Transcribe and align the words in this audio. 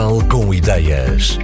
Portugal 0.00 0.18
com 0.30 0.54
ideias. 0.54 1.38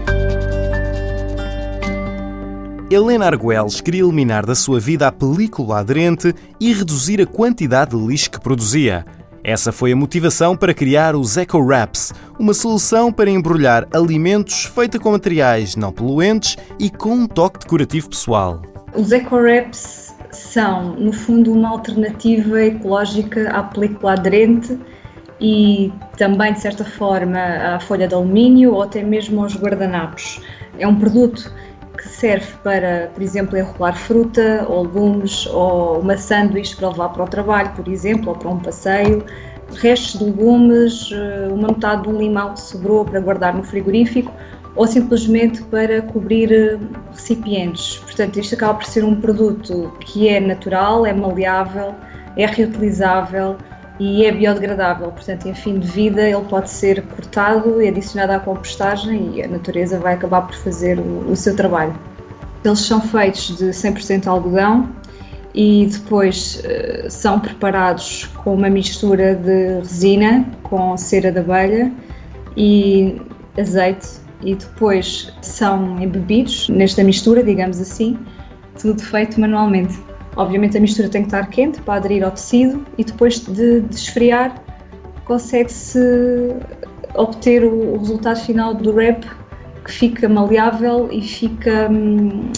Helena 2.90 3.26
Arguelles 3.26 3.82
queria 3.82 4.00
eliminar 4.02 4.46
da 4.46 4.54
sua 4.54 4.80
vida 4.80 5.06
a 5.06 5.12
película 5.12 5.80
aderente 5.80 6.34
e 6.58 6.72
reduzir 6.72 7.20
a 7.20 7.26
quantidade 7.26 7.94
de 7.94 8.06
lixo 8.06 8.30
que 8.30 8.40
produzia. 8.40 9.04
Essa 9.44 9.72
foi 9.72 9.92
a 9.92 9.96
motivação 9.96 10.56
para 10.56 10.72
criar 10.72 11.14
os 11.14 11.36
Eco 11.36 11.58
Wraps, 11.58 12.14
uma 12.38 12.54
solução 12.54 13.12
para 13.12 13.28
embrulhar 13.28 13.86
alimentos 13.92 14.64
feita 14.64 14.98
com 14.98 15.12
materiais 15.12 15.76
não 15.76 15.92
poluentes 15.92 16.56
e 16.78 16.88
com 16.88 17.10
um 17.10 17.26
toque 17.26 17.58
decorativo 17.58 18.08
pessoal. 18.08 18.62
Os 18.94 19.12
Eco 19.12 19.36
Wraps 19.36 20.14
são, 20.30 20.94
no 20.94 21.12
fundo, 21.12 21.52
uma 21.52 21.68
alternativa 21.68 22.62
ecológica 22.64 23.50
à 23.50 23.62
película 23.64 24.14
aderente 24.14 24.78
e 25.40 25.92
também, 26.16 26.52
de 26.52 26.60
certa 26.60 26.84
forma, 26.84 27.38
à 27.38 27.80
folha 27.80 28.08
de 28.08 28.14
alumínio 28.14 28.74
ou 28.74 28.82
até 28.82 29.02
mesmo 29.02 29.42
aos 29.42 29.56
guardanapos. 29.56 30.40
É 30.78 30.86
um 30.86 30.94
produto 30.96 31.52
que 31.96 32.08
serve 32.08 32.52
para, 32.62 33.10
por 33.14 33.22
exemplo, 33.22 33.56
enrolar 33.56 33.96
fruta 33.96 34.66
ou 34.68 34.82
legumes 34.82 35.46
ou 35.46 36.00
uma 36.00 36.16
sanduíche 36.16 36.76
para 36.76 36.88
levar 36.88 37.08
para 37.10 37.24
o 37.24 37.28
trabalho, 37.28 37.70
por 37.74 37.88
exemplo, 37.88 38.30
ou 38.30 38.36
para 38.36 38.48
um 38.48 38.58
passeio. 38.58 39.24
Restos 39.78 40.20
de 40.20 40.24
legumes, 40.26 41.10
eh, 41.12 41.48
uma 41.50 41.68
metade 41.68 42.02
de 42.02 42.08
um 42.08 42.18
limão 42.18 42.54
que 42.54 42.60
sobrou 42.60 43.04
para 43.04 43.18
guardar 43.18 43.54
no 43.54 43.64
frigorífico 43.64 44.32
ou 44.76 44.86
simplesmente 44.86 45.62
para 45.64 46.02
cobrir 46.02 46.52
eh, 46.52 46.78
recipientes. 47.12 47.96
Portanto, 47.98 48.38
isto 48.38 48.54
acaba 48.54 48.74
por 48.74 48.84
ser 48.84 49.04
um 49.04 49.20
produto 49.20 49.92
que 50.00 50.28
é 50.28 50.38
natural, 50.38 51.04
é 51.04 51.12
maleável, 51.12 51.94
é 52.36 52.46
reutilizável 52.46 53.56
e 53.98 54.24
é 54.26 54.32
biodegradável, 54.32 55.10
portanto, 55.10 55.46
em 55.46 55.54
fim 55.54 55.78
de 55.78 55.86
vida 55.86 56.22
ele 56.22 56.44
pode 56.44 56.70
ser 56.70 57.02
cortado 57.02 57.80
e 57.80 57.88
adicionado 57.88 58.32
à 58.32 58.38
compostagem 58.38 59.36
e 59.36 59.42
a 59.42 59.48
natureza 59.48 59.98
vai 59.98 60.14
acabar 60.14 60.42
por 60.42 60.54
fazer 60.56 60.98
o, 60.98 61.30
o 61.30 61.36
seu 61.36 61.56
trabalho. 61.56 61.94
Eles 62.64 62.80
são 62.80 63.00
feitos 63.00 63.56
de 63.56 63.66
100% 63.66 64.26
algodão 64.26 64.88
e 65.54 65.86
depois 65.86 66.62
uh, 66.64 67.10
são 67.10 67.40
preparados 67.40 68.26
com 68.44 68.54
uma 68.54 68.68
mistura 68.68 69.34
de 69.34 69.78
resina 69.78 70.44
com 70.62 70.96
cera 70.96 71.32
de 71.32 71.38
abelha 71.38 71.90
e 72.56 73.20
azeite 73.58 74.08
e 74.42 74.54
depois 74.54 75.32
são 75.40 75.98
embebidos 75.98 76.68
nesta 76.68 77.02
mistura, 77.02 77.42
digamos 77.42 77.80
assim, 77.80 78.18
tudo 78.78 79.00
feito 79.00 79.40
manualmente. 79.40 79.98
Obviamente 80.36 80.76
a 80.76 80.80
mistura 80.80 81.08
tem 81.08 81.22
que 81.22 81.28
estar 81.28 81.46
quente 81.48 81.80
para 81.80 81.94
aderir 81.94 82.22
ao 82.22 82.30
tecido 82.30 82.84
e 82.98 83.04
depois 83.04 83.40
de, 83.40 83.80
de 83.80 83.94
esfriar 83.94 84.62
consegue-se 85.24 86.54
obter 87.14 87.64
o, 87.64 87.94
o, 87.94 87.98
resultado 87.98 88.38
final 88.40 88.74
do 88.74 88.92
wrap 88.92 89.24
que 89.84 89.90
fica 89.92 90.28
maleável 90.28 91.08
e 91.10 91.22
fica. 91.22 91.88
Hum, 91.90 92.50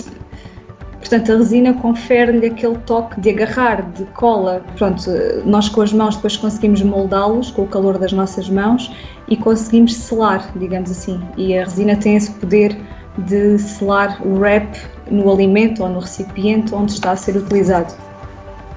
portanto, 0.99 1.33
a 1.33 1.37
resina 1.37 1.73
confere-lhe 1.75 2.47
aquele 2.47 2.77
toque 2.79 3.21
de 3.21 3.31
agarrar, 3.31 3.91
de 3.93 4.05
cola. 4.07 4.65
Pronto, 4.77 5.11
nós 5.47 5.69
com 5.69 5.81
as 5.81 5.93
mãos 5.93 6.17
depois 6.17 6.37
conseguimos 6.37 6.83
moldá-los 6.83 7.51
com 7.53 7.63
o 7.63 7.67
calor 7.67 7.97
das 7.97 8.13
nossas 8.13 8.49
mãos 8.51 8.93
e 9.29 9.37
conseguimos 9.37 9.95
selar, 9.95 10.51
digamos 10.57 10.91
assim. 10.91 11.21
E 11.37 11.57
a 11.57 11.65
resina 11.65 11.97
tem 11.97 12.17
esse 12.17 12.31
poder 12.33 12.77
de 13.19 13.59
selar 13.59 14.21
o 14.27 14.39
wrap 14.39 14.77
no 15.11 15.31
alimento 15.31 15.83
ou 15.83 15.89
no 15.89 16.01
recipiente 16.01 16.75
onde 16.75 16.93
está 16.93 17.13
a 17.13 17.17
ser 17.17 17.37
utilizado. 17.37 17.95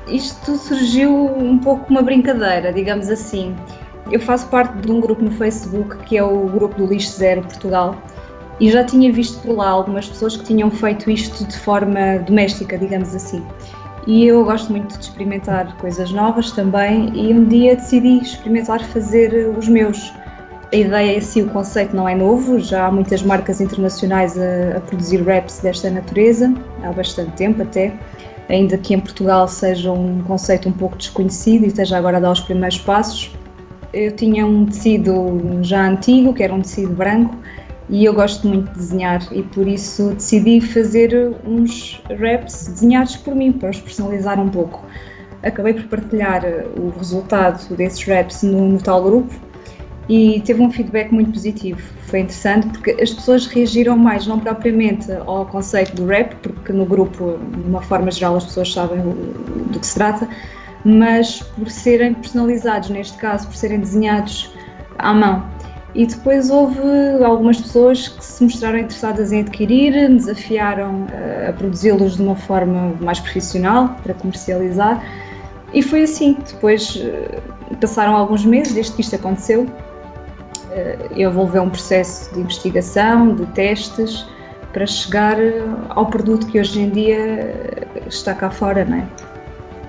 Isto 0.07 0.55
surgiu 0.57 1.11
um 1.11 1.57
pouco 1.57 1.89
uma 1.89 2.01
brincadeira, 2.01 2.73
digamos 2.73 3.09
assim. 3.09 3.55
Eu 4.11 4.19
faço 4.19 4.47
parte 4.47 4.77
de 4.79 4.91
um 4.91 4.99
grupo 4.99 5.23
no 5.23 5.31
Facebook 5.31 5.97
que 6.05 6.17
é 6.17 6.23
o 6.23 6.47
Grupo 6.47 6.75
do 6.75 6.85
Lixo 6.87 7.17
Zero 7.17 7.41
Portugal 7.41 7.95
e 8.59 8.69
já 8.69 8.83
tinha 8.83 9.11
visto 9.11 9.39
por 9.41 9.55
lá 9.55 9.69
algumas 9.69 10.07
pessoas 10.07 10.35
que 10.35 10.43
tinham 10.43 10.69
feito 10.69 11.09
isto 11.09 11.45
de 11.45 11.57
forma 11.57 12.19
doméstica, 12.19 12.77
digamos 12.77 13.15
assim. 13.15 13.43
E 14.07 14.25
eu 14.25 14.43
gosto 14.43 14.71
muito 14.71 14.97
de 14.97 15.03
experimentar 15.03 15.77
coisas 15.77 16.11
novas 16.11 16.51
também 16.51 17.11
e 17.13 17.33
um 17.33 17.45
dia 17.45 17.75
decidi 17.75 18.19
experimentar 18.19 18.83
fazer 18.85 19.55
os 19.57 19.67
meus 19.67 20.11
a 20.71 20.75
ideia 20.75 21.17
em 21.17 21.21
si, 21.21 21.41
o 21.41 21.49
conceito 21.49 21.93
não 21.95 22.07
é 22.07 22.15
novo, 22.15 22.59
já 22.59 22.87
há 22.87 22.91
muitas 22.91 23.21
marcas 23.21 23.59
internacionais 23.59 24.37
a, 24.37 24.77
a, 24.77 24.79
produzir 24.79 25.21
wraps 25.21 25.59
desta 25.59 25.89
natureza, 25.89 26.53
há 26.83 26.91
bastante 26.93 27.31
tempo 27.33 27.61
até, 27.61 27.93
ainda 28.47 28.77
que 28.77 28.93
em 28.93 28.99
Portugal 28.99 29.47
seja 29.47 29.91
um 29.91 30.23
conceito 30.23 30.69
um 30.69 30.71
pouco 30.71 30.95
desconhecido 30.95 31.65
e 31.65 31.67
esteja 31.67 31.97
agora 31.97 32.17
a 32.17 32.19
dar 32.21 32.31
os 32.31 32.39
primeiros 32.39 32.77
passos. 32.79 33.31
Eu 33.93 34.15
tinha 34.15 34.45
um 34.45 34.65
tecido 34.65 35.59
já 35.61 35.85
antigo, 35.85 36.33
que 36.33 36.41
era 36.41 36.53
um 36.53 36.61
tecido 36.61 36.93
branco, 36.93 37.35
e 37.89 38.05
eu 38.05 38.13
gosto 38.13 38.47
muito 38.47 38.71
de 38.71 38.77
desenhar 38.77 39.21
e 39.33 39.43
por 39.43 39.67
isso 39.67 40.11
decidi 40.11 40.61
fazer 40.61 41.35
uns 41.45 42.01
wraps 42.09 42.69
desenhados 42.69 43.17
por 43.17 43.35
mim, 43.35 43.51
para 43.51 43.71
os 43.71 43.81
personalizar 43.81 44.39
um 44.39 44.47
pouco. 44.47 44.85
Acabei 45.43 45.73
por 45.73 45.83
partilhar 45.87 46.43
o 46.77 46.89
resultado 46.97 47.75
desses 47.75 48.07
wraps 48.07 48.43
no, 48.43 48.69
no 48.69 48.77
tal 48.77 49.03
grupo, 49.03 49.50
e 50.09 50.41
teve 50.41 50.61
um 50.61 50.71
feedback 50.71 51.11
muito 51.11 51.31
positivo. 51.31 51.81
Foi 52.07 52.19
interessante 52.19 52.67
porque 52.67 52.91
as 53.01 53.11
pessoas 53.11 53.45
reagiram 53.47 53.97
mais, 53.97 54.27
não 54.27 54.39
propriamente 54.39 55.11
ao 55.11 55.45
conceito 55.45 55.95
do 55.95 56.05
rap, 56.05 56.35
porque 56.35 56.73
no 56.73 56.85
grupo, 56.85 57.37
de 57.55 57.69
uma 57.69 57.81
forma 57.81 58.11
geral, 58.11 58.35
as 58.35 58.45
pessoas 58.45 58.73
sabem 58.73 58.99
do 58.99 59.79
que 59.79 59.85
se 59.85 59.95
trata, 59.95 60.27
mas 60.83 61.41
por 61.41 61.69
serem 61.69 62.13
personalizados, 62.13 62.89
neste 62.89 63.17
caso, 63.17 63.47
por 63.47 63.55
serem 63.55 63.79
desenhados 63.79 64.51
à 64.97 65.13
mão. 65.13 65.45
E 65.93 66.05
depois 66.05 66.49
houve 66.49 66.79
algumas 67.23 67.59
pessoas 67.59 68.07
que 68.07 68.23
se 68.23 68.43
mostraram 68.43 68.79
interessadas 68.79 69.31
em 69.33 69.41
adquirir, 69.41 70.09
desafiaram 70.09 71.05
eh, 71.11 71.47
a 71.49 71.53
produzi-los 71.53 72.15
de 72.15 72.23
uma 72.23 72.35
forma 72.35 72.95
mais 73.01 73.19
profissional 73.19 73.97
para 74.01 74.13
comercializar. 74.13 75.03
E 75.73 75.81
foi 75.81 76.03
assim. 76.03 76.37
Depois 76.47 76.97
eh, 76.97 77.41
passaram 77.81 78.15
alguns 78.15 78.45
meses 78.45 78.73
desde 78.73 78.93
que 78.93 79.01
isto 79.01 79.15
aconteceu 79.17 79.67
eh, 80.71 81.27
um 81.61 81.69
processo 81.69 82.33
de 82.33 82.39
investigação, 82.39 83.35
de 83.35 83.45
testes, 83.47 84.25
para 84.71 84.85
chegar 84.85 85.39
eh, 85.39 85.61
ao 85.89 86.05
produto 86.05 86.47
que 86.47 86.59
hoje 86.59 86.81
em 86.81 86.89
dia 86.89 87.17
eh, 87.17 87.87
está 88.07 88.33
cá 88.33 88.49
fora, 88.49 88.85
não 88.85 88.97
é? 88.97 89.05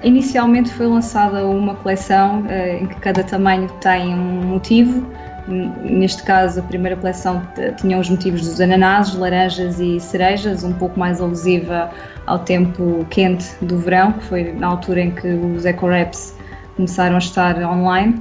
Inicialmente 0.03 0.73
foi 0.73 0.87
lançada 0.87 1.47
uma 1.47 1.77
coleção 1.77 2.45
em 2.81 2.87
que 2.87 2.97
cada 2.97 3.23
tamanho 3.23 3.69
tem 3.81 4.13
um 4.13 4.43
motivo. 4.43 5.07
Neste 5.47 6.25
caso, 6.25 6.59
a 6.59 6.63
primeira 6.65 6.97
coleção 6.97 7.41
tinha 7.77 7.97
os 7.97 8.11
motivos 8.11 8.41
dos 8.43 8.61
ananases, 8.61 9.15
laranjas 9.15 9.79
e 9.79 10.01
cerejas, 10.01 10.65
um 10.65 10.73
pouco 10.73 10.99
mais 10.99 11.21
alusiva 11.21 11.89
ao 12.27 12.41
tempo 12.41 13.07
quente 13.11 13.47
do 13.63 13.79
verão, 13.79 14.13
que 14.15 14.25
foi 14.25 14.53
na 14.53 14.67
altura 14.67 15.03
em 15.03 15.13
que 15.13 15.29
os 15.29 15.65
Eco 15.65 15.87
Wraps 15.87 16.35
começaram 16.75 17.15
a 17.15 17.19
estar 17.19 17.57
online. 17.59 18.21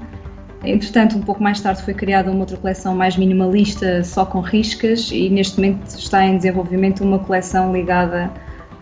Entretanto, 0.63 1.17
um 1.17 1.21
pouco 1.21 1.41
mais 1.41 1.59
tarde 1.59 1.81
foi 1.81 1.93
criada 1.93 2.29
uma 2.29 2.41
outra 2.41 2.55
coleção 2.55 2.95
mais 2.95 3.17
minimalista, 3.17 4.03
só 4.03 4.25
com 4.25 4.41
riscas, 4.41 5.09
e 5.11 5.27
neste 5.29 5.59
momento 5.59 5.87
está 5.87 6.23
em 6.23 6.37
desenvolvimento 6.37 7.03
uma 7.03 7.17
coleção 7.17 7.73
ligada 7.73 8.31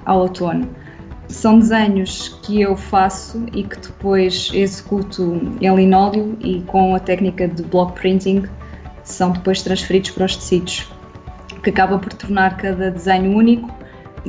ao 0.06 0.20
outono. 0.20 0.70
São 1.30 1.60
desenhos 1.60 2.38
que 2.44 2.60
eu 2.60 2.76
faço 2.76 3.46
e 3.54 3.64
que 3.64 3.80
depois 3.80 4.50
executo 4.54 5.56
em 5.62 5.76
linóleo 5.76 6.38
e 6.42 6.62
com 6.62 6.96
a 6.96 7.00
técnica 7.00 7.48
de 7.48 7.64
block 7.64 7.94
printing 7.94 8.44
são 9.04 9.32
depois 9.32 9.62
transferidos 9.62 10.12
para 10.12 10.26
os 10.26 10.36
tecidos, 10.36 10.92
que 11.64 11.70
acaba 11.70 11.98
por 11.98 12.12
tornar 12.14 12.58
cada 12.58 12.92
desenho 12.92 13.38
único 13.38 13.79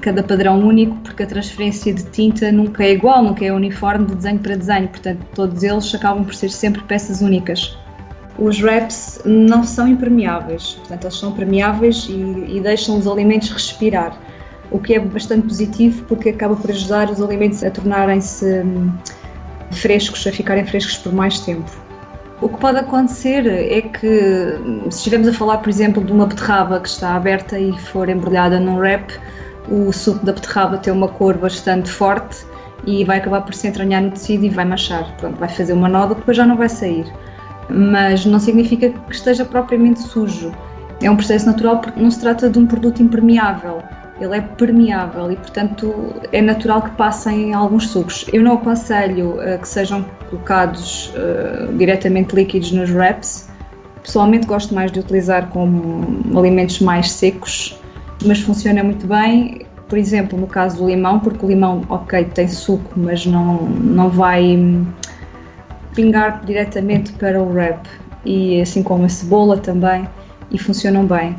cada 0.00 0.22
padrão 0.22 0.60
único, 0.60 0.96
porque 0.98 1.22
a 1.22 1.26
transferência 1.26 1.92
de 1.92 2.04
tinta 2.04 2.52
nunca 2.52 2.84
é 2.84 2.92
igual, 2.92 3.22
nunca 3.22 3.44
é 3.44 3.52
uniforme 3.52 4.06
de 4.06 4.14
desenho 4.14 4.38
para 4.38 4.56
desenho, 4.56 4.88
portanto, 4.88 5.26
todos 5.34 5.62
eles 5.62 5.94
acabam 5.94 6.24
por 6.24 6.34
ser 6.34 6.50
sempre 6.50 6.82
peças 6.82 7.20
únicas. 7.20 7.76
Os 8.38 8.62
wraps 8.62 9.20
não 9.24 9.64
são 9.64 9.88
impermeáveis, 9.88 10.74
portanto, 10.74 11.04
eles 11.04 11.16
são 11.16 11.32
permeáveis 11.32 12.06
e, 12.08 12.56
e 12.56 12.60
deixam 12.60 12.98
os 12.98 13.06
alimentos 13.06 13.50
respirar, 13.50 14.16
o 14.70 14.78
que 14.78 14.94
é 14.94 15.00
bastante 15.00 15.48
positivo 15.48 16.04
porque 16.04 16.28
acaba 16.28 16.54
por 16.54 16.70
ajudar 16.70 17.10
os 17.10 17.20
alimentos 17.20 17.62
a 17.64 17.70
tornarem-se 17.70 18.60
hum, 18.60 18.92
frescos, 19.72 20.26
a 20.26 20.32
ficarem 20.32 20.64
frescos 20.64 20.98
por 20.98 21.12
mais 21.12 21.40
tempo. 21.40 21.70
O 22.40 22.48
que 22.48 22.58
pode 22.58 22.78
acontecer 22.78 23.46
é 23.46 23.82
que, 23.82 24.88
se 24.90 24.96
estivermos 24.96 25.28
a 25.28 25.32
falar, 25.34 25.58
por 25.58 25.68
exemplo, 25.68 26.02
de 26.02 26.10
uma 26.10 26.24
beterraba 26.24 26.80
que 26.80 26.88
está 26.88 27.14
aberta 27.14 27.58
e 27.58 27.76
for 27.78 28.08
embrulhada 28.08 28.58
num 28.58 28.78
wrap, 28.78 29.12
o 29.68 29.92
suco 29.92 30.24
da 30.24 30.32
beterraba 30.32 30.78
tem 30.78 30.92
uma 30.92 31.08
cor 31.08 31.36
bastante 31.36 31.90
forte 31.90 32.44
e 32.86 33.04
vai 33.04 33.18
acabar 33.18 33.42
por 33.42 33.54
se 33.54 33.68
entranhar 33.68 34.02
no 34.02 34.10
tecido 34.10 34.44
e 34.44 34.48
vai 34.48 34.64
manchar. 34.64 35.14
Pronto, 35.18 35.38
vai 35.38 35.48
fazer 35.48 35.72
uma 35.72 35.88
nódoa 35.88 36.14
que 36.14 36.20
depois 36.20 36.36
já 36.36 36.46
não 36.46 36.56
vai 36.56 36.68
sair. 36.68 37.06
Mas 37.68 38.24
não 38.24 38.40
significa 38.40 38.90
que 38.90 39.12
esteja 39.12 39.44
propriamente 39.44 40.00
sujo. 40.00 40.52
É 41.02 41.10
um 41.10 41.16
processo 41.16 41.46
natural 41.46 41.78
porque 41.78 42.00
não 42.00 42.10
se 42.10 42.20
trata 42.20 42.48
de 42.48 42.58
um 42.58 42.66
produto 42.66 43.02
impermeável. 43.02 43.82
Ele 44.20 44.36
é 44.36 44.40
permeável 44.40 45.32
e, 45.32 45.36
portanto, 45.36 46.14
é 46.30 46.42
natural 46.42 46.82
que 46.82 46.90
passem 46.90 47.54
alguns 47.54 47.88
sucos. 47.88 48.26
Eu 48.32 48.42
não 48.42 48.54
aconselho 48.54 49.36
uh, 49.36 49.58
que 49.58 49.66
sejam 49.66 50.04
colocados 50.28 51.10
uh, 51.14 51.72
diretamente 51.74 52.34
líquidos 52.34 52.72
nos 52.72 52.90
wraps, 52.90 53.50
Pessoalmente 54.02 54.46
gosto 54.46 54.74
mais 54.74 54.90
de 54.90 55.00
utilizar 55.00 55.48
como 55.50 56.38
alimentos 56.38 56.80
mais 56.80 57.10
secos, 57.10 57.78
mas 58.24 58.40
funciona 58.40 58.82
muito 58.82 59.06
bem, 59.06 59.66
por 59.88 59.98
exemplo, 59.98 60.38
no 60.38 60.46
caso 60.46 60.78
do 60.78 60.86
limão, 60.86 61.18
porque 61.18 61.44
o 61.44 61.48
limão, 61.48 61.82
ok, 61.88 62.24
tem 62.26 62.48
suco, 62.48 62.92
mas 62.96 63.26
não, 63.26 63.62
não 63.62 64.08
vai 64.08 64.56
hum, 64.56 64.86
pingar 65.94 66.44
diretamente 66.44 67.12
para 67.14 67.42
o 67.42 67.52
wrap. 67.52 67.86
E 68.24 68.60
assim 68.60 68.82
como 68.82 69.04
a 69.04 69.08
cebola 69.08 69.56
também, 69.56 70.08
e 70.50 70.58
funcionam 70.58 71.06
bem. 71.06 71.36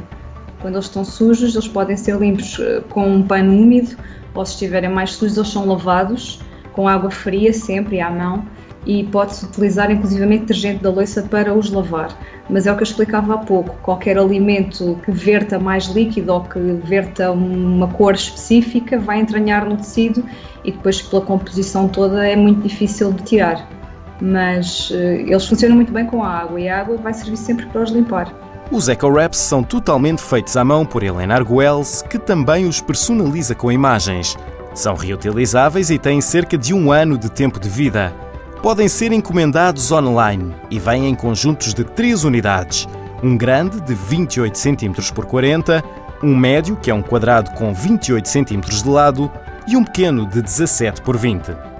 Quando 0.61 0.75
eles 0.75 0.85
estão 0.85 1.05
sujos, 1.05 1.55
eles 1.55 1.67
podem 1.67 1.95
ser 1.95 2.17
limpos 2.17 2.59
eh, 2.59 2.81
com 2.89 3.07
um 3.07 3.23
pano 3.23 3.53
úmido, 3.53 3.95
ou 4.33 4.45
se 4.45 4.53
estiverem 4.53 4.89
mais 4.89 5.13
sujos, 5.13 5.37
eles 5.37 5.49
são 5.49 5.65
lavados 5.65 6.41
com 6.73 6.87
água 6.87 7.11
fria 7.11 7.53
sempre 7.53 7.99
à 7.99 8.09
mão 8.09 8.45
e 8.85 9.03
pode-se 9.03 9.45
utilizar 9.45 9.91
inclusivamente 9.91 10.41
detergente 10.41 10.83
da 10.83 10.89
louça 10.89 11.21
para 11.23 11.53
os 11.53 11.71
lavar. 11.71 12.09
Mas 12.49 12.65
é 12.65 12.71
o 12.71 12.75
que 12.75 12.81
eu 12.81 12.85
explicava 12.85 13.35
há 13.35 13.37
pouco, 13.37 13.75
qualquer 13.83 14.17
alimento 14.17 14.99
que 15.05 15.11
verta 15.11 15.59
mais 15.59 15.85
líquido 15.85 16.33
ou 16.33 16.41
que 16.41 16.59
verta 16.83 17.31
uma 17.31 17.87
cor 17.87 18.15
específica 18.15 18.99
vai 18.99 19.19
entranhar 19.19 19.67
no 19.67 19.77
tecido 19.77 20.23
e 20.63 20.71
depois 20.71 21.01
pela 21.01 21.21
composição 21.21 21.87
toda 21.87 22.27
é 22.27 22.35
muito 22.35 22.67
difícil 22.67 23.11
de 23.13 23.23
tirar. 23.23 23.67
Mas 24.19 24.89
uh, 24.91 24.95
eles 24.95 25.47
funcionam 25.47 25.75
muito 25.75 25.91
bem 25.91 26.05
com 26.05 26.23
a 26.23 26.29
água 26.29 26.59
e 26.59 26.69
a 26.69 26.81
água 26.81 26.97
vai 26.97 27.13
servir 27.13 27.37
sempre 27.37 27.65
para 27.67 27.81
os 27.81 27.91
limpar. 27.91 28.31
Os 28.71 28.87
eco-wraps 28.87 29.39
são 29.39 29.63
totalmente 29.63 30.21
feitos 30.21 30.55
à 30.55 30.63
mão 30.63 30.85
por 30.85 31.03
Helena 31.03 31.35
Arguelles, 31.35 32.03
que 32.09 32.17
também 32.17 32.65
os 32.65 32.79
personaliza 32.79 33.53
com 33.53 33.71
imagens. 33.71 34.37
São 34.73 34.95
reutilizáveis 34.95 35.89
e 35.89 35.99
têm 35.99 36.21
cerca 36.21 36.57
de 36.57 36.73
um 36.73 36.91
ano 36.91 37.17
de 37.17 37.29
tempo 37.29 37.59
de 37.59 37.67
vida. 37.67 38.13
Podem 38.61 38.87
ser 38.87 39.11
encomendados 39.11 39.91
online 39.91 40.53
e 40.69 40.77
vêm 40.77 41.07
em 41.07 41.15
conjuntos 41.15 41.73
de 41.73 41.83
três 41.83 42.23
unidades: 42.23 42.87
um 43.23 43.35
grande 43.35 43.81
de 43.81 43.95
28 43.95 44.55
cm 44.55 45.11
por 45.15 45.25
40, 45.25 45.83
um 46.21 46.35
médio, 46.35 46.75
que 46.75 46.91
é 46.91 46.93
um 46.93 47.01
quadrado 47.01 47.49
com 47.55 47.73
28 47.73 48.29
cm 48.29 48.61
de 48.61 48.87
lado, 48.87 49.31
e 49.67 49.75
um 49.75 49.83
pequeno 49.83 50.27
de 50.27 50.43
17 50.43 51.01
por 51.01 51.17
20. 51.17 51.70